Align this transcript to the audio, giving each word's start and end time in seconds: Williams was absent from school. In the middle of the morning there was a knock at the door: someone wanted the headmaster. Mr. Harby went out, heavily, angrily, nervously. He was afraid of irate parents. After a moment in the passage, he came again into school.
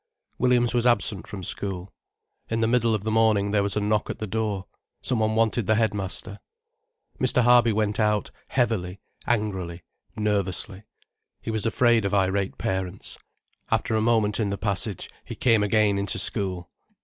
Williams 0.39 0.73
was 0.73 0.87
absent 0.87 1.27
from 1.27 1.43
school. 1.43 1.93
In 2.49 2.59
the 2.61 2.67
middle 2.67 2.95
of 2.95 3.03
the 3.03 3.11
morning 3.11 3.51
there 3.51 3.61
was 3.61 3.75
a 3.75 3.79
knock 3.79 4.09
at 4.09 4.17
the 4.17 4.25
door: 4.25 4.65
someone 5.03 5.35
wanted 5.35 5.67
the 5.67 5.75
headmaster. 5.75 6.39
Mr. 7.19 7.43
Harby 7.43 7.71
went 7.71 7.99
out, 7.99 8.31
heavily, 8.47 8.99
angrily, 9.27 9.83
nervously. 10.15 10.85
He 11.39 11.51
was 11.51 11.67
afraid 11.67 12.03
of 12.03 12.15
irate 12.15 12.57
parents. 12.57 13.19
After 13.69 13.93
a 13.93 14.01
moment 14.01 14.39
in 14.39 14.49
the 14.49 14.57
passage, 14.57 15.07
he 15.23 15.35
came 15.35 15.61
again 15.61 15.99
into 15.99 16.17
school. 16.17 16.71